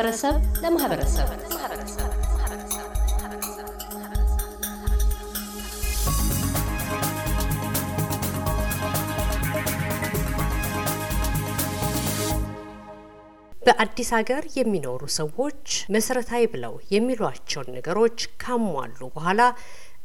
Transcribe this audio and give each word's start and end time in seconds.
ከማህበረሰብ 0.00 0.34
ለማህበረሰብ። 0.62 1.28
በአዲስ 13.62 14.10
ሀገር 14.16 14.44
የሚኖሩ 14.56 15.02
ሰዎች 15.16 15.64
መሰረታዊ 15.94 16.44
ብለው 16.46 16.74
የሚሏቸውን 16.90 17.70
ነገሮች 17.76 18.18
ካሟሉ 18.42 19.00
በኋላ 19.14 19.40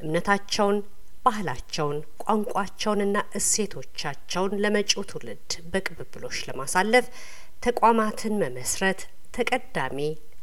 እምነታቸውን፣ 0.01 0.77
ባህላቸውን፣ 1.25 1.97
ቋንቋቸውንና 2.23 3.17
እሴቶቻቸውን 3.39 4.59
ለመጪው 4.63 5.09
ትውልድ 5.11 5.51
በቅብብሎች 5.71 6.39
ለማሳለፍ 6.49 7.07
ተቋማትን 7.65 8.33
መመስረት 8.41 8.99
ተቀዳሚ 9.35 9.99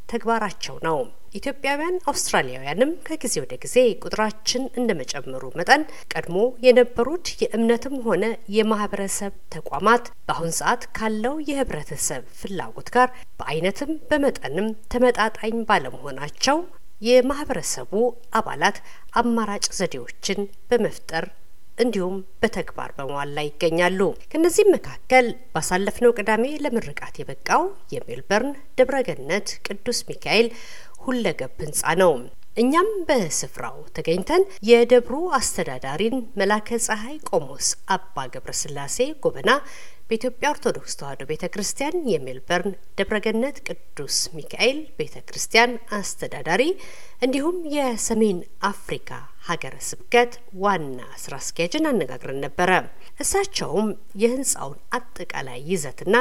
ተግባራቸው 0.09 0.77
ነው። 0.87 0.99
ኢትዮጵያውያን 1.35 1.95
አውስትራሊያውያንም 2.11 2.91
ከጊዜ 3.07 3.35
ወደ 3.43 3.55
ጊዜ 3.63 3.77
ቁጥራችን 4.03 4.63
እንደ 4.79 4.91
መጨመሩ 4.99 5.45
መጠን 5.59 5.83
ቀድሞ 6.13 6.37
የነበሩት 6.67 7.27
የእምነትም 7.43 7.97
ሆነ 8.07 8.25
የማህበረሰብ 8.57 9.33
ተቋማት 9.57 10.05
በአሁን 10.29 10.53
ሰዓት 10.59 10.85
ካለው 10.99 11.37
የህብረተሰብ 11.49 12.25
ፍላጎት 12.41 12.91
ጋር 12.97 13.09
በአይነትም 13.41 13.93
በመጠንም 14.11 14.69
ተመጣጣኝ 14.95 15.57
ባለመሆናቸው 15.71 16.59
የማህበረሰቡ 17.03 17.93
አባላት 18.33 18.77
አማራጭ 19.15 19.65
ዘዴዎችን 19.79 20.41
በመፍጠር 20.71 21.25
እንዲሁም 21.79 22.17
በተግባር 22.43 22.91
በመዋል 22.97 23.31
ላይ 23.37 23.47
ይገኛሉ። 23.49 24.01
ከነዚህም 24.33 24.73
መካከል 24.75 25.27
ባሳለፍነው 25.55 26.15
ቅዳሜ 26.19 26.45
ለምርቃት 26.65 27.17
የበቃው 27.21 27.65
የሜልበርን 27.95 28.51
ደብረገነት 28.79 29.49
ቅዱስ 29.67 30.01
ሚካኤል 30.11 30.49
ሁለገብ 31.05 31.57
ህንፃ 31.65 31.95
ነው። 32.03 32.13
እኛም 32.57 32.89
በስፍራው 33.09 33.77
ተገኝተን 33.97 34.43
የደብሩ 34.69 35.15
አስተዳዳሪን 35.39 36.17
መላከ 36.41 36.79
ፀሐይ 36.87 37.17
ቆሞስ 37.31 37.69
አባ 37.95 38.27
ገብረስላሴ 38.35 38.97
ጎበና 39.25 39.51
በኢትዮጵያ 40.09 40.47
ኦርቶዶክስ 40.51 40.97
ተዋሕዶ 41.01 41.23
ቤተ 41.31 41.45
ክርስቲያን 41.55 41.97
የሜልበርን 42.13 42.75
ደብረገነት 42.99 43.59
ቅዱስ 43.69 44.17
ሚካኤል 44.37 44.81
ቤተ 44.99 45.17
ክርስቲያን 45.29 45.73
አስተዳዳሪ 45.99 46.63
እንዲሁም 47.23 47.59
የሰሜን 47.77 48.41
አፍሪካ 48.69 49.11
ሀገረ 49.43 49.75
ስብከት 49.87 50.33
ዋና 50.63 50.99
ስራ 51.23 51.35
አስኪያጅን 51.41 51.89
አነጋግረን 51.91 52.41
ነበረ። 52.45 52.71
እሳቸውም 53.21 53.89
የህንፃውን 54.23 54.79
አጠቃላይ 54.99 55.61
ይዘትና 55.71 56.15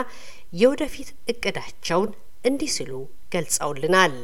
የወደፊት 0.62 1.10
እቅዳቸውን 1.34 2.12
እንዲህ 2.46 2.72
ሲሉ 2.76 2.92
ገልጸውልናል። 3.36 4.16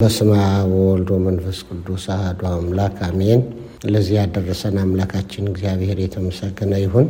በስመ 0.00 0.30
አብ 0.48 0.70
ወወልድ 0.74 1.08
ወመንፈስ 1.16 1.58
ቅዱስ 1.68 2.04
አሐዱ 2.12 2.42
አምላክ 2.52 2.98
አሜን። 3.08 3.40
ለዚህ 3.86 4.14
ያደረሰን 4.18 4.76
አምላካችን 4.82 5.50
እግዚአብሔር 5.50 5.98
የተመሰገነ 6.00 6.72
ይሁን። 6.84 7.08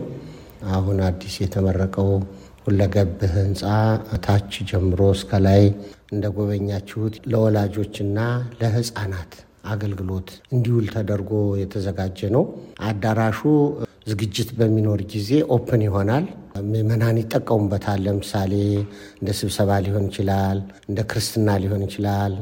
አሁን 0.71 0.99
አዲስ 1.07 1.35
የተመረቀው 1.41 2.11
ሁለገብ 2.65 3.13
ህንፃ 3.35 3.63
ታች 4.25 4.55
ጀምሮ 4.71 5.01
እስከ 5.15 5.41
ላይ 5.47 5.63
እንደ 6.13 6.27
ጎበኛችሁት 6.37 7.15
ለወላጆችና 7.33 8.19
ለህፃናት 8.61 9.33
አገልግሎት 9.65 10.29
እንዲውል 10.53 10.87
ተደርጎ 10.95 11.31
የተዘጋጀ 11.61 12.31
ነው። 12.35 12.45
አዳራሹ 12.89 13.41
ዝግጅት 14.11 14.51
በሚኖር 14.59 15.01
ጊዜ 15.13 15.31
ኦፕን 15.55 15.83
ይሆናል። 15.87 16.25
ምዕመናን 16.69 17.19
ይጠቀሙበታል። 17.21 18.01
ለምሳሌ 18.07 18.53
እንደ 19.21 19.31
ስብሰባ 19.41 19.71
ሊሆን 19.85 20.07
ይችላል፣ 20.11 20.59
እንደ 20.89 21.01
ክርስትና 21.11 21.59
ሊሆን 21.63 21.83
ይችላል፣ 21.87 22.35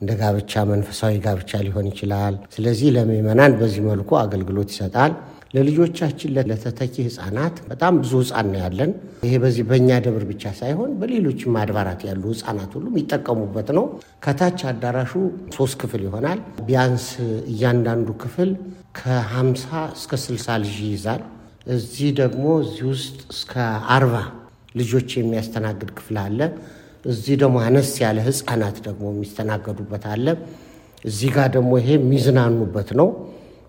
እንደ 0.00 0.12
ጋብቻ 0.20 0.62
መንፈሳዊ 0.70 1.14
ጋብቻ 1.24 1.60
ሊሆን 1.66 1.86
ይችላል። 1.90 2.34
ስለዚህ 2.54 2.88
ለምዕመናን 2.96 3.52
በዚህ 3.60 3.82
መልኩ 3.86 4.10
አገልግሎት 4.22 4.68
ይሰጣል። 4.74 5.12
ለልጆቻችን 5.56 6.30
ለተተኪ 6.48 6.94
ህፃናት 7.06 7.56
በጣም 7.68 7.92
ብዙ 8.00 8.12
ህፃን 8.22 8.46
ነው 8.52 8.58
ያለን። 8.62 8.90
ይሄ 9.26 9.34
በዚህ 9.42 9.64
በእኛ 9.68 9.90
ደብር 10.06 10.24
ብቻ 10.30 10.52
ሳይሆን 10.58 10.90
በሌሎችም 11.00 11.56
አድባራት 11.60 12.00
ያሉ 12.08 12.24
ህፃናት 12.34 12.72
ሁሉ 12.76 12.86
የሚጠቀሙበት 12.92 13.68
ነው። 13.78 13.84
ከታች 14.24 14.60
አዳራሹ 14.70 15.12
ሶስት 15.56 15.76
ክፍል 15.82 16.02
ይሆናል። 16.06 16.40
ቢያንስ 16.66 17.06
እያንዳንዱ 17.52 18.08
ክፍል 18.24 18.50
ከሀምሳ 18.98 19.66
እስከ 19.96 20.12
ስልሳ 20.24 20.56
ልጅ 20.62 20.76
ይይዛል። 20.84 21.22
እዚህ 21.68 22.10
ደግሞ 22.20 22.44
እዚህ 22.64 22.84
ውስጥ 22.90 23.16
እስከ 23.34 23.54
አርባ 23.94 24.16
ልጆች 24.76 25.10
የሚያስተናግድ 25.16 25.90
ክፍል 25.98 26.18
አለ። 26.24 26.40
እዚህ 27.04 27.34
ደግሞ 27.42 27.56
አነስ 27.66 27.90
ያለ 28.02 28.18
ህፃናት 28.28 28.76
ደግሞ 28.86 29.04
የሚስተናገዱበት 29.12 30.04
አለ። 30.12 30.26
እዚህ 31.04 31.30
ጋር 31.36 31.48
ደግሞ 31.56 31.72
ይሄ 31.80 31.88
የሚዝናኑበት 31.98 32.88
ነው። 33.00 33.08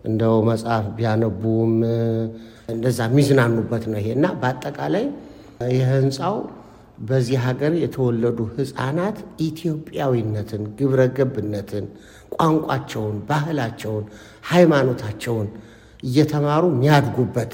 እንደው 0.07 0.35
መጽሐፍ 0.49 0.85
ቢያነቡም 0.97 1.73
እንደዛ 2.69 2.99
የሚዝናኑበት 3.09 3.83
ነው 3.91 3.99
ይሄ 4.01 4.07
እና 4.17 4.27
በአጠቃላይ 4.41 5.05
የህንፃው 5.75 6.37
በዚህ 7.07 7.37
ሀገር 7.45 7.73
የተወለዱ 7.81 8.39
ህፃናት 8.55 9.17
ኢትዮጵያዊነትን፣ 9.47 10.63
ግብረ 10.77 11.01
ገብነትን፣ 11.17 11.85
ቋንቋቸውን፣ 12.35 13.17
ባህላቸውን፣ 13.29 14.05
ሃይማኖታቸውን 14.51 15.47
እየተማሩ 16.03 16.63
የሚያድጉበት 16.73 17.53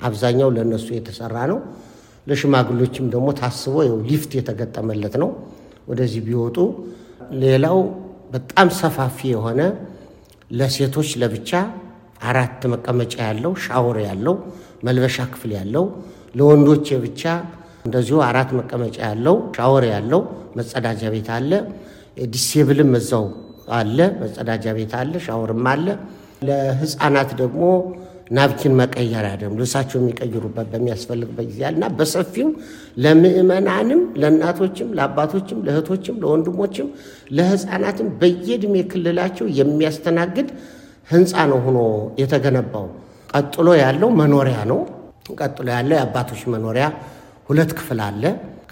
አብዛኛው 0.00 0.50
ለእነሱ 0.56 0.86
የተሰራ 0.96 1.36
ነው። 1.50 1.58
ለሽማግሎችም 2.26 3.06
ደግሞ 3.14 3.28
ታስቦ 3.40 3.76
ይኸው 3.86 4.00
ሊፍት 4.10 4.32
የተገጠመለት 4.38 5.14
ነው 5.22 5.30
ወደዚህ 5.88 6.20
ቢወጡ። 6.26 6.56
ሌላው 7.42 7.78
በጣም 8.32 8.68
ሰፋፊ 8.80 9.18
የሆነ 9.32 9.60
ለሴቶች 10.50 11.10
ለብቻ 11.22 11.50
አራት 12.20 12.62
መቀመጫ 12.72 13.14
ያለው 13.28 13.52
ሻወር 13.64 13.98
ያለው 14.08 14.34
መልበሻ 14.86 15.16
ክፍል 15.32 15.52
ያለው 15.58 15.84
ለወንዶች 16.38 16.86
የብቻ 16.94 17.22
እንደዚሁ 17.86 18.16
አራት 18.26 18.50
መቀመጫ 18.58 18.96
ያለው 19.08 19.36
ሻወር 19.56 19.84
ያለው 19.92 20.20
መጸዳጃ 20.58 21.02
ቤት 21.14 21.28
አለ። 21.36 21.52
disable 22.32 22.77
ም 22.77 22.90
እዛው 22.98 23.26
አለ፣ 23.78 23.98
መጸዳጃ 24.22 24.64
ቤት 24.78 24.92
አለ፣ 25.00 25.12
ሻወርም 25.26 25.66
አለ። 25.72 25.86
ለህፃናት 26.48 27.30
ደግሞ 27.40 27.62
napkin 28.36 28.74
መቀየሪያ 28.80 29.32
ደግሞ 29.40 29.54
ልብሳቸው 29.60 29.96
የሚቀይሩበት 30.00 30.66
በሚያስፈልግበት 30.72 31.46
ጊዜ 31.50 31.62
እና 31.70 31.84
በሰፊው 31.98 32.48
ለምዕመናንም፣ 33.04 34.02
ለእናቶችም፣ 34.22 34.90
ለአባቶችም፣ 34.98 35.58
ለእህቶችም፣ 35.66 36.18
ለወንድሞችም፣ 36.22 36.88
ለህፃናትም 37.38 38.08
በየእድሜ 38.20 38.76
ክልላቸው 38.92 39.48
የሚያስተናግድ 39.60 40.50
ህንፃ 41.10 41.32
ነው 41.50 41.58
ሆኖ 41.64 41.78
የተገነባው። 42.20 42.86
ቀጥሎ 43.32 43.68
ያለው 43.82 44.08
መኖሪያ 44.20 44.58
ነው። 44.70 44.80
ቀጥሎ 45.40 45.66
ያለው 45.76 45.96
የአባቶች 45.96 46.40
መኖሪያ 46.54 46.86
ሁለት 47.48 47.70
ክፍል 47.78 48.00
አለ። 48.06 48.22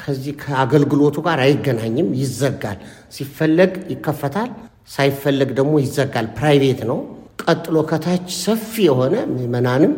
ከዚህ 0.00 0.32
ከአገልግሎቱ 0.42 1.16
ጋር 1.26 1.38
አይገናኝም፣ 1.44 2.08
ይዘጋል። 2.20 2.78
ሲፈለግ 3.14 3.72
ይከፈታል፣ 3.92 4.50
ሳይፈለግ 4.88 5.50
ደግሞ 5.58 5.72
ይዘጋል። 5.84 6.26
private 6.36 6.80
ነው። 6.90 6.98
ቀጥሎ 7.42 7.76
ከታች 7.90 8.28
ሰፊ 8.44 8.72
የሆነ 8.88 9.14
ምዕመናንም 9.32 9.92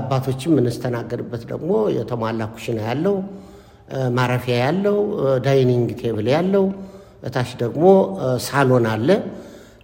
አባቶችም 0.00 0.52
የምንስተናገድበት 0.52 1.42
ደግሞ 1.52 1.70
የተሟላ 1.96 2.42
ኩሽና 2.52 2.78
ያለው 2.88 3.14
ማረፊያ 4.16 4.56
ያለው 4.64 4.96
dining 5.46 5.88
table 6.00 6.26
ያለው 6.34 6.64
እታች 7.22 7.50
ደግሞ 7.62 7.84
ሳሎን 8.46 8.86
አለ። 8.92 9.08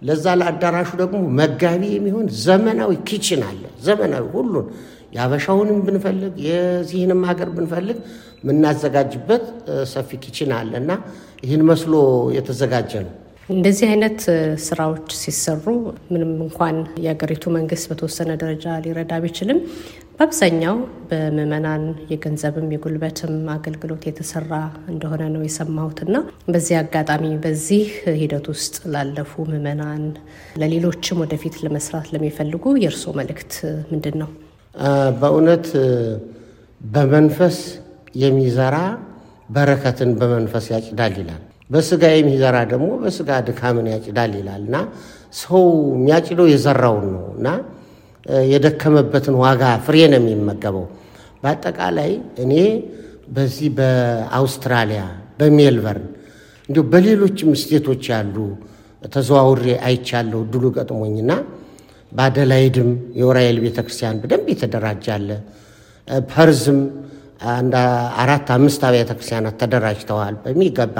ለዛ 0.03 0.25
ለአዳራሹ 0.39 0.89
ደግሞ 1.01 1.17
መጋቢ 1.39 1.83
የሚሆን 1.93 2.25
ዘመናዊ 2.45 2.93
kitchen 3.09 3.41
አለ። 3.49 3.63
ዘመናዊ 3.85 4.25
ሁሉን 4.33 4.67
የአበሻውንም 5.15 5.79
ብንፈልግ 5.87 6.35
የዚህንም 6.47 7.21
ሀገር 7.29 7.49
ብንፈልግ 7.55 7.97
የምናዘጋጅበት 8.43 9.43
ሰፊ 9.91 10.19
kitchen 10.23 10.53
አለ 10.57 10.71
እና 10.81 10.91
ይህን 11.43 11.61
መስሎ 11.69 11.93
የተዘጋጀ 12.37 12.93
ነው። 13.05 13.13
እንደዚህ 13.49 13.87
አይነት 13.89 14.19
ስራዎች 14.65 15.07
ሲሰሩ 15.21 15.65
ምንም 16.11 16.31
እንኳን 16.45 16.75
የሀገሪቱ 17.03 17.51
መንግስት 17.55 17.85
በተወሰነ 17.89 18.31
ደረጃ 18.43 18.75
ሊረዳ 18.83 19.13
ቢችልም 19.23 19.59
በአብዛኛው 20.19 20.75
በምዕመናን 21.09 21.83
የገንዘብም 22.11 22.67
የጉልበትም 22.73 23.33
አገልግሎት 23.53 24.03
የተሰራ 24.07 24.51
እንደሆነ 24.91 25.23
ነው 25.33 25.41
የሰማሁትና 25.45 26.15
በዚህ 26.47 26.75
አጋጣሚ 26.81 27.31
በዚህ 27.43 27.85
ሂደት 28.19 28.45
ውስጥ 28.53 28.75
ላለፉ 28.93 29.45
ምዕመናን፣ 29.49 30.03
ለሌሎችም 30.61 31.21
ወደፊት 31.23 31.55
ለመስራት 31.63 32.07
ለሚፈልጉ 32.13 32.75
የእርስዎ 32.83 33.13
መልእክት 33.19 33.53
ምንድን 33.91 34.17
ነው? 34.21 34.29
በእውነት 35.19 35.67
በመንፈስ 36.81 37.57
የሚዘራ 38.23 38.77
በረከትን 39.49 40.11
በመንፈስ 40.19 40.65
ያጭዳል 40.73 41.15
ይላል። 41.21 41.41
በስጋ 41.69 42.03
የሚዘራ 42.13 42.57
ደግሞ 42.71 42.89
በስጋ 43.03 43.29
ድካምን 43.47 43.87
ያጭዳል 43.91 44.33
ይላል 44.39 44.63
እና 44.67 44.77
ሰው 45.39 45.63
የሚያጭደው 45.95 46.47
የዘራውን 46.51 47.07
ነው 47.13 47.25
እና 47.37 47.47
የደከመበትን 48.49 49.35
ዋጋ 49.41 49.63
ፍሬ 49.85 49.97
ነው 50.11 50.19
የሚመገበው። 50.21 50.85
በአጠቃላይ 51.43 52.11
እኔ 52.43 52.53
በዚህ 53.35 53.69
በአውስትራሊያ 53.77 55.01
በሜልበርን 55.39 56.07
እንዲሁ 56.69 56.83
በሌሎችም 56.91 57.49
state 57.61 57.84
ኦች 57.84 58.03
ያሉ 58.11 58.35
ተዘዋውሬ 59.07 59.65
አይቻለሁ 59.87 60.41
ድሉ 60.51 60.65
ገጥሞኝና 60.75 61.31
በአደላይድም 62.11 62.89
የዑራኤል 63.19 63.57
ቤተክርስቲያን 63.63 64.19
በደንብ 64.21 64.47
የተደራጀ 64.53 65.05
አለ። 65.15 65.29
ፐርዝም 66.29 66.79
አራት 68.21 68.47
አምስት 68.55 68.81
አብያተ 68.87 69.11
ክርስቲያናት 69.17 69.55
ተደራጅተዋል 69.61 70.35
በሚገባ 70.43 70.97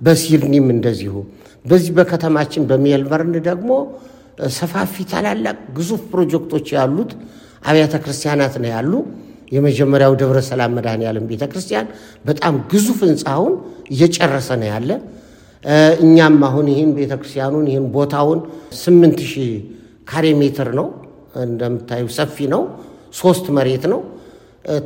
በሲድኒም 0.00 0.66
እንደዚሁ። 0.74 1.14
በዚህ 1.64 1.92
በከተማችን 1.98 2.62
በሜልበርን 2.70 3.34
ደግሞ 3.48 3.70
ሰፋፊ 4.52 5.04
ታላላቅ 5.10 5.56
ግዙፍ 5.76 6.02
ፕሮጀክቶች 6.12 6.66
ያሉት 6.76 7.10
አብያተ 7.62 7.94
ክርስቲያናት 8.04 8.54
ነው 8.62 8.70
ያሉ። 8.72 8.92
የመጀመሪያው 9.52 10.12
ደብረ 10.20 10.38
ሰላም 10.46 10.70
መድኃኔዓለም 10.76 11.24
ቤተ 11.30 11.44
ክርስቲያን 11.52 11.86
በጣም 12.24 12.54
ግዙፍ 12.72 13.00
ህንፃውን 13.06 13.54
እየጨረሰ 13.92 14.48
ነው 14.60 14.68
ያለ። 14.72 14.90
እኛም 16.04 16.36
አሁን 16.48 16.66
ይህን 16.72 16.90
ቤተ 16.96 17.12
ክርስቲያኑን 17.20 17.66
ይህን 17.70 17.84
ቦታውን 17.96 18.40
ስምንት 18.80 19.20
ሺህ 19.32 19.50
ካሬ 20.08 20.26
ሜትር 20.40 20.68
ነው 20.78 20.86
እንደምታዩ 21.44 22.04
ሰፊ 22.16 22.46
ነው። 22.54 22.62
ሶስት 23.14 23.46
መሬት 23.56 23.84
ነው 23.92 24.00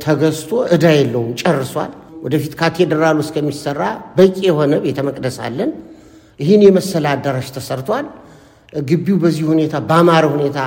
ተገዝቶ 0.03 0.51
ዕዳ 0.75 0.85
የለውም 0.97 1.31
ጨርሷል። 1.41 1.91
ወደፊት 2.23 2.53
ካቴድራሉ 2.59 3.17
እስከሚሰራ 3.25 3.81
በቂ 4.17 4.37
የሆነ 4.47 4.73
ቤተ 4.85 4.99
መቅደስ 5.07 5.37
አለን። 5.45 5.71
ይህን 6.39 6.61
የመሰለ 6.65 7.05
አዳራሽ 7.13 7.47
ተሰርቷል። 7.55 8.05
ግቢው 8.87 9.17
በዚህ 9.21 9.43
ሁኔታ 9.51 9.75
በአማረ 9.89 10.25
ሁኔታ 10.33 10.59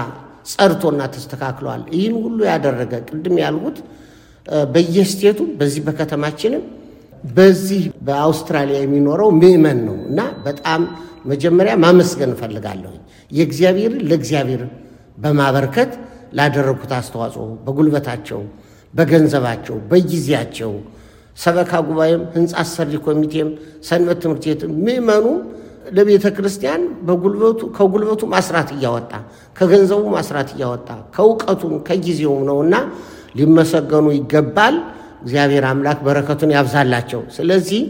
ጸድቶና 0.50 1.00
ተስተካክሏል። 1.14 1.82
ይህን 1.94 2.14
ሁሉ 2.22 2.38
ያደረገ 2.50 2.92
ቅድም 3.08 3.36
ያልኩት 3.42 3.78
በየስቴቱ 4.72 5.40
በዚህ 5.58 5.82
በከተማችንም 5.86 6.62
በዚህ 7.30 7.82
በአውስትራሊያ 8.06 8.78
የሚኖረው 8.82 9.30
ምዕመን 9.40 9.78
ነው 9.88 9.98
እና 10.10 10.20
በጣም 10.46 10.82
መጀመሪያ 11.26 11.72
ማመስገን 11.82 12.30
እፈልጋለሁ 12.36 12.92
የእግዚአብሔርን 13.30 14.00
ለእግዚአብሔር 14.10 14.62
በማበርከት 15.18 15.92
ላደረጉት 16.38 16.92
አስተዋጽኦ 16.98 17.44
በጉልበታቸው፣ 17.66 18.40
በገንዘባቸው፣ 18.94 19.76
በጊዜያቸው 19.90 20.72
ሰበካ 21.36 21.72
ጉባኤም፣ 21.88 22.22
ህንፃ 22.34 22.52
አሰሪ 22.62 22.92
ኮሚቴም፣ 23.06 23.48
ሰንበት 23.88 24.18
ትምህርት 24.22 24.44
ቤትም 24.48 24.72
ምዕመኑም 24.86 25.38
ለቤተ 25.90 26.26
ክርስቲያን 26.36 26.82
በጉልበቱ 27.06 27.60
ከጉልበቱ 27.76 28.22
ማስራት 28.34 28.68
እያወጣ 28.76 29.12
ከገንዘቡ 29.56 30.02
ማስራት 30.16 30.48
እያወጣ 30.54 30.88
ከእውቀቱም 31.16 31.74
ከጊዜውም 31.88 32.42
ነውና 32.50 32.74
ሊመሰገኑ 33.38 34.06
ይገባል። 34.16 34.76
እግዚአብሔር 35.24 35.64
አምላክ 35.70 35.98
በረከቱን 36.06 36.52
ያብዛላቸው። 36.56 37.22
ስለዚህ 37.36 37.80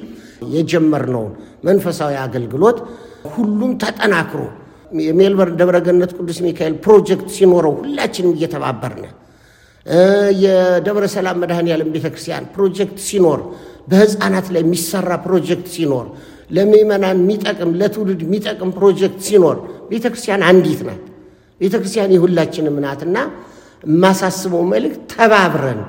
የጀመርነውን 0.54 1.32
መንፈሳዊ 1.64 2.12
አገልግሎት 2.24 2.78
ሁሉም 3.32 3.72
ተጠናክሮ 3.82 4.42
የሜልበርን 5.00 5.56
ደብረገነት 5.60 6.12
ቅዱስ 6.18 6.38
ሚካኤል 6.46 6.74
ፕሮጀክት 6.84 7.28
ሲኖረው 7.36 7.74
ሁላችንም 7.80 8.32
እየተባበርነ 8.36 9.04
የደብረ 10.42 11.04
ሰላም 11.14 11.38
መድኃኔዓለም 11.42 11.92
ቤተክርስቲያን 11.94 12.44
ፕሮጀክት 12.54 12.98
ሲኖር 13.06 13.40
በህፃናት 13.90 14.46
ላይ 14.54 14.62
የሚሰራ 14.64 15.12
ፕሮጀክት 15.24 15.68
ሲኖር 15.74 16.06
ለምእመናን 16.50 17.18
የሚጠቅም 17.22 17.70
ለትውልድ 17.80 18.20
የሚጠቅም 18.26 18.70
ፕሮጀክት 18.76 19.18
ሲኖር 19.26 19.56
ቤተክርስቲያን 19.90 20.42
አንዲት 20.48 20.80
ናት። 20.88 21.02
ቤተክርስቲያን 21.60 22.12
የሁላችንም 22.16 22.76
ናትና 22.84 23.16
የማሳስበው 23.84 24.62
መልእክት 24.72 25.02
ተባብረን 25.14 25.80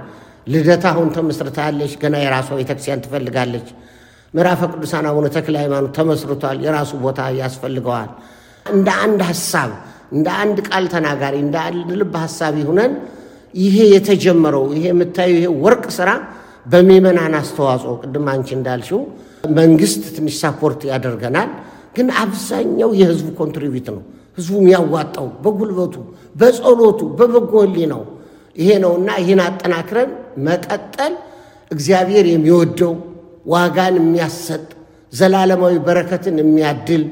ልደታ 0.48 0.86
አሁን 0.94 1.10
ተመስርታለች። 1.16 1.94
ገና 2.02 2.16
የራሷ 2.24 2.50
ቤተክርስቲያን 2.60 3.02
ትፈልጋለች። 3.06 3.68
ምዕራፈ 4.34 4.62
ቅዱሳን 4.74 5.06
አቡነ 5.10 5.28
ተክለ 5.36 5.56
ሃይማኖት 5.63 5.94
ተመስርቷል። 5.98 6.60
የራሱ 6.66 6.92
ቦታ 7.06 7.22
ያስፈልገዋል። 7.40 8.12
እንደ 8.66 8.90
አንድ 9.06 9.22
ሀሳብ 9.30 9.72
እንደ 10.12 10.28
አንድ 10.44 10.58
ቃል 10.68 10.86
ተናጋሪ 10.94 11.36
እንደ 11.46 11.58
አንድ 11.68 11.90
ልብ 12.00 12.13
ሀሳቢ 12.24 12.56
ሁነን 12.69 12.94
ይሄ 13.54 13.78
የተጀመረው 13.94 14.66
ይሄ 14.75 14.86
የምታዩ 14.92 15.31
ይሄ 15.38 15.48
ወርቅ 15.63 15.86
ስራ 15.98 16.10
በምእመናን 16.66 17.34
አስተዋጽኦ 17.40 17.94
ቅድም 18.02 18.25
አንቺ 18.34 18.50
እንዳልሽው 18.58 19.02
መንግስት 19.43 20.01
ትንሽ 20.15 20.35
support 20.42 20.81
ያደርገናል፣ 20.89 21.49
ግን 21.95 22.07
አብዛኛው 22.21 22.89
የህዝቡ 22.99 23.27
contribute 23.39 23.88
ነው። 23.95 24.03
ህዝቡ 24.38 24.53
የሚያዋጣው 24.61 25.27
በጉልበቱ፣ 25.43 25.95
በጸሎቱ፣ 26.35 26.99
በበጎ 27.17 27.53
ህሊናው 27.65 28.03
ይሄ 28.57 28.69
ነውና 28.83 29.09
ይህን 29.21 29.41
አጠናክረን 29.45 30.09
መቀጠል 30.47 31.13
እግዚአብሔር 31.71 32.25
የሚወደው 32.31 32.93
ዋጋን 33.45 33.95
የሚያሰጥ 34.01 34.63
ዘላለማዊ 35.13 35.75
በረከትን 35.85 36.35
የሚያድል 36.41 37.03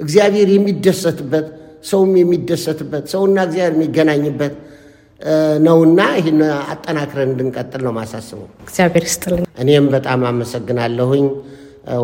እግዚአብሔር 0.00 0.48
የሚደሰትበት 0.54 1.46
ሰውም 1.84 2.12
የሚደሰትበት 2.20 3.04
ሰውና 3.12 3.36
እግዚአብሔር 3.46 3.74
የሚገናኝበት 3.76 4.54
ነውና 5.66 6.00
ይህን 6.18 6.40
አጠናክረን 6.70 7.28
እንድንቀጥል 7.30 7.82
ነው 7.86 7.92
ማሳስበው። 7.98 8.48
እግዚአብሔር 8.64 9.04
ይስጥልኝ። 9.08 9.44
እኔም 9.62 9.86
በጣም 9.94 10.20
አመሰግናለሁኝ 10.30 11.24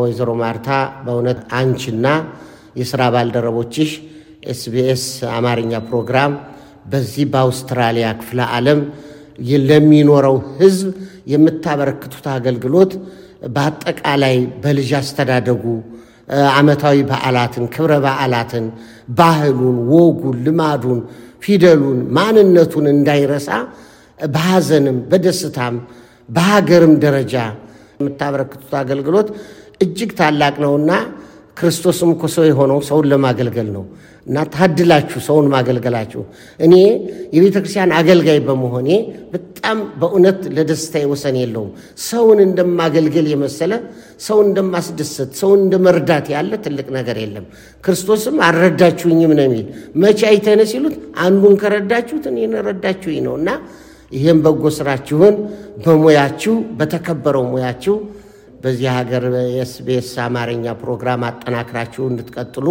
ወይዘሮ 0.01 0.31
ማርታ 0.41 0.69
በእውነት 1.05 1.39
አንቺና 1.59 2.07
የስራ 2.81 3.03
ባልደረቦችሽ 3.15 3.91
ኤስቢኤስ 4.53 5.05
አማርኛ 5.37 5.73
ፕሮግራም 5.89 6.33
በዚህ 6.93 7.25
በአውስትራሊያ 7.33 8.07
ክፍለ 8.21 8.41
ዓለም 8.55 8.81
ለሚኖረው 9.69 10.37
ህዝብ 10.59 10.89
የምታበረክቱት 11.33 12.27
አገልግሎት 12.35 12.93
በአጠቃላይ 13.55 14.35
በልጅ 14.63 14.91
አስተዳደጉ 15.01 15.65
ዓመታዊ 16.53 16.97
በዓላትን፣ 17.09 17.65
ክብረ 17.75 17.93
በዓላትን፣ 18.05 18.67
ባህሉን፣ 19.19 19.79
ወጉን፣ 19.93 20.37
ልማዱን፣ 20.47 21.01
ፊደሉን፣ 21.43 21.99
ማንነቱን 22.17 22.87
እንዳይረሳ 22.95 23.49
በሐዘንም 24.21 24.99
በደስታም 25.11 25.77
በሀገርም 26.29 26.95
ደረጃ 27.05 27.35
የምታበረክቱት 27.97 28.73
አገልግሎት 28.83 29.29
እጅግ 29.83 30.11
ታላቅ 30.19 30.55
ነውና 30.65 30.91
ክርስቶስም 31.59 32.11
እኮ 32.15 32.25
ሰው 32.35 32.45
የሆነው 32.49 32.79
ሰውን 32.87 33.07
ለማገልገል 33.11 33.69
ነው 33.75 33.85
እና 34.27 34.43
ታድላችሁ 34.55 35.19
ሰውን 35.27 35.47
ማገልገላችሁ። 35.53 36.21
እኔ 36.61 36.75
የቤተ 37.35 37.57
ክርስቲያን 37.63 37.93
አገልጋይ 37.99 38.39
በመሆኔ 38.47 38.89
በጣም 39.33 39.79
በእውነት 40.01 40.41
ለደስታ 40.57 41.03
ወሰን 41.11 41.37
የለውም። 41.41 41.71
ሰውን 42.05 42.39
እንደማገልገል 42.47 43.27
የመሰለ 43.33 43.73
ሰውን 44.21 44.47
እንደማስደሰት 44.51 45.31
ሰውን 45.41 45.61
እንደመርዳት 45.65 46.29
ያለ 46.35 46.53
ትልቅ 46.67 46.87
ነገር 46.99 47.19
የለም። 47.23 47.47
ክርስቶስም 47.85 48.39
አልረዳችሁኝም 48.49 49.35
ነው 49.39 49.47
የሚል 49.49 49.67
መቼ 50.05 50.21
አይተነ 50.31 50.63
ሲሉት 50.73 50.97
አንዱን 51.25 51.57
ከረዳችሁት 51.63 52.27
እኔን 52.33 52.55
ረዳችሁኝ 52.69 53.21
ነው 53.29 53.37
እና 53.41 53.51
ይህም 54.13 54.41
በጎ 54.47 54.65
ስራችሁን 54.77 55.37
በሙያችሁ 55.85 56.55
በተከበረው 56.79 57.45
ሙያችሁ 57.53 57.95
በዚህ 58.63 58.89
ሀገር 58.97 59.25
የኤስቢኤስ 59.49 60.11
አማርኛ 60.25 60.75
ፕሮግራም 60.81 61.23
አጠናክራችሁ 61.29 62.03
እንድትቀጥሉ 62.09 62.67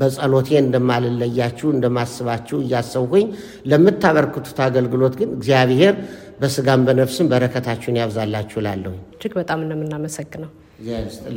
በጸሎቴ 0.00 0.50
እንደማልለያችሁ 0.60 1.68
እንደማስባችሁ 1.74 2.58
እያሰብኩኝ 2.62 3.26
ለምታበርክቱት 3.72 4.58
አገልግሎት 4.66 5.16
ግን 5.20 5.30
እግዚአብሔር 5.36 5.94
በስጋም 6.40 6.84
በነፍስም 6.86 7.30
በረከታችሁን 7.32 8.00
ያብዛላችሁ 8.00 8.58
እላለሁ። 8.62 8.92
እጅግ 9.14 9.34
በጣም 9.40 9.62
እንደምናመሰግነው 9.64 10.50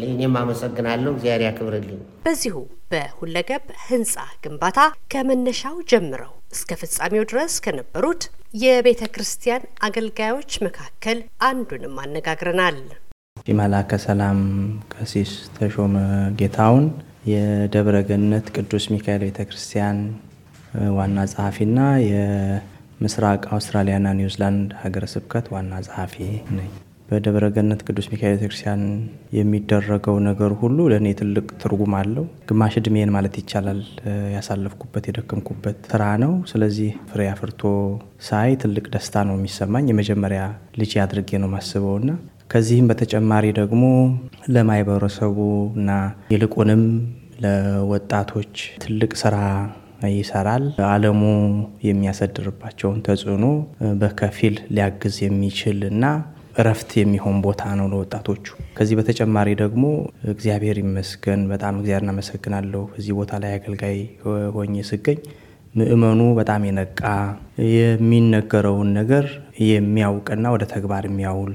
እኔም 0.05 0.35
አመሰግናለሁ። 0.39 1.11
እግዚአብሔር 1.15 1.43
ያክብርልኝ። 1.47 1.99
በዚሁ 2.23 2.55
በሁለገብ 2.91 3.65
ህንፃ 3.85 4.13
ግንባታ 4.43 4.79
ከመነሻው 5.13 5.75
ጀምረው 5.91 6.33
እስከ 6.51 6.77
ፍጻሜው 6.81 7.23
ድረስ 7.31 7.55
ከነበሩት 7.65 8.23
የቤተ 8.63 9.03
ክርስቲያን 9.15 9.63
አገልጋዮች 9.87 10.51
መካከል 10.65 11.17
አንዱንም 11.47 11.97
አነጋግረናል። 12.03 12.77
የመላከ 13.45 13.97
ሰላም 14.03 14.37
ቀሲስ 14.93 15.31
ተሾመ 15.55 15.95
ጌታውን 16.39 16.85
የደብረ 17.31 17.97
ገነት 18.07 18.47
ቅዱስ 18.55 18.85
ሚካኤል 18.93 19.21
ቤተ 19.25 19.45
ክርስቲያን 19.49 19.97
ዋና 20.95 21.25
ጸሐፊና 21.31 21.77
የምስራቅ 22.05 23.43
አውስትራሊያና 23.55 24.15
ኒውዚላንድ 24.19 24.73
ሀገረ 24.81 25.05
ስብከት 25.13 25.45
ዋና 25.53 25.83
ጸሐፊ 25.87 26.15
ነኝ። 26.57 26.71
በደብረ 27.09 27.45
ገነት 27.55 27.81
ቅዱስ 27.87 28.07
ሚካኤል 28.11 28.35
ቤተክርስቲያን 28.35 28.83
የሚደረገው 29.37 30.15
ነገር 30.27 30.51
ሁሉ 30.61 30.77
ለእኔ 30.91 31.07
ትልቅ 31.19 31.47
ትርጉም 31.61 31.95
አለው። 31.99 32.25
ግማሽ 32.49 32.75
እድሜን 32.81 33.15
ማለት 33.15 33.35
ይቻላል 33.41 33.81
ያሳለፍኩበት 34.35 35.07
የደከምኩበት 35.09 35.79
ስራ 35.91 36.03
ነው። 36.23 36.33
ስለዚህ 36.51 36.89
ፍሬ 37.11 37.23
አፍርቶ 37.33 37.63
ሳይ 38.27 38.53
ትልቅ 38.63 38.87
ደስታ 38.95 39.27
ነው 39.29 39.37
የሚሰማኝ። 39.39 39.87
የመጀመሪያ 39.91 40.43
ልጅ 40.77 40.93
አድርጌ 41.03 41.39
ነው 41.43 41.51
ማስበውና 41.55 42.09
ከዚህም 42.49 42.89
በተጨማሪ 42.89 43.45
ደግሞ 43.59 43.83
ለማህበረሰቡ 44.55 45.37
እና 45.77 45.91
ይልቁንም 46.33 46.83
ለወጣቶች 47.43 48.53
ትልቅ 48.83 49.11
ስራ 49.21 49.37
ይሰራል። 50.13 50.63
ዓለሙ 50.89 51.21
የሚያሳድርባቸውን 51.87 52.99
ተጽዕኖ 53.07 53.45
በከፊል 54.01 54.55
ሊያግዝ 54.75 55.15
የሚችል 55.23 55.79
እና 55.89 56.03
እረፍት 56.55 56.91
የሚሆን 56.99 57.37
ቦታ 57.45 57.63
ነው 57.79 57.87
ለወጣቶቹ። 57.93 58.45
ከዚህ 58.77 58.95
በተጨማሪ 58.99 59.49
ደግሞ 59.63 59.85
እግዚአብሔር 60.33 60.77
ይመስገን 60.83 61.41
በጣም 61.51 61.79
እግዚአብሔር 61.79 62.05
እናመሰግናለሁ። 62.05 62.83
እዚህ 62.99 63.13
ቦታ 63.19 63.39
ላይ 63.43 63.53
አገልጋይ 63.57 63.97
ሆኜ 64.55 64.83
ስገኝ 64.91 65.19
ምእመኑ 65.75 66.21
በጣም 66.37 66.61
የነቃ 66.67 67.01
የሚነገረውን 67.75 68.91
ነገር 68.99 69.25
የሚያውቅና 69.65 70.45
ወደ 70.53 70.63
ተግባር 70.73 71.05
የሚያውል 71.09 71.53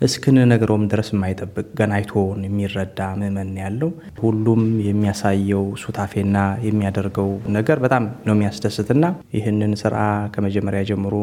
እስክንነግረውም 0.00 0.84
ድረስ 0.92 1.08
የማይጠብቅ 1.12 1.66
ገና 1.78 1.92
አይቶን 1.96 2.40
የሚረዳ 2.46 3.08
ምእመን 3.18 3.50
ያለው 3.60 3.90
ሁሉም 4.22 4.62
የሚያሳየው 4.86 5.64
ሱታፌና 5.82 6.36
የሚያደርገው 6.66 7.28
ነገር 7.56 7.78
በጣም 7.84 8.06
ነው 8.26 8.34
የሚያስደስትና 8.34 9.04
ይህንን 9.36 9.74
ስራ 9.82 9.96
ከመጀመሪያ 10.34 10.82
ጀምሮ 10.90 11.14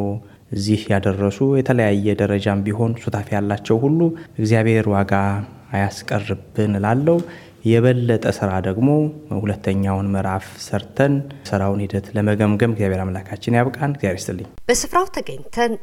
እዚህ 0.52 0.82
ያደረሱ 0.92 1.40
የተለያየ 1.60 2.16
ደረጃም 2.22 2.64
ቢሆን 2.68 2.94
ሱታፌ 3.04 3.28
ያላቸው 3.38 3.80
ሁሉ 3.84 4.00
እግዚአብሔር 4.40 4.88
ዋጋ 4.94 5.14
አያስቀርብን 5.74 6.74
እላለሁ። 6.80 7.18
የበለጠ 7.68 8.26
ስራ 8.38 8.52
ደግሞ 8.68 8.90
ሁለተኛውን 9.40 10.12
ምዕራፍ 10.14 10.46
ሰርተን 10.66 11.14
ስራውን 11.50 11.82
ሂደት 11.84 12.06
ለመገምገም 12.18 12.74
እግዚአብሔር 12.74 13.02
አምላካችን 13.04 13.58
ያብቃን። 13.58 13.96
እግዚአብሔር 13.96 14.20
ይስጥልኝ። 14.20 14.48
በስፍራው 14.70 15.08
ተገኝተን 15.18 15.74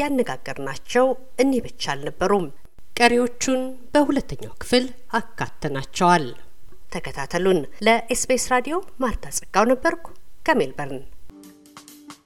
ያነጋገርናቸው 0.00 1.06
እኒህ 1.38 1.60
ብቻ 1.66 1.82
አልነበሩም። 1.92 2.46
ቀሪዎቹን 2.96 3.60
በሁለተኛው 3.92 4.52
ክፍል 4.62 4.84
አካተናቸዋል። 5.12 6.26
ተከታተሉን። 6.92 7.58
ለኤስቢኤስ 7.86 8.44
ራዲዮ 8.52 8.76
ማርታ 8.98 9.24
ጸጋው 9.38 9.64
ነበርኩ 9.72 10.06
ከሜልበርን። 10.46 11.02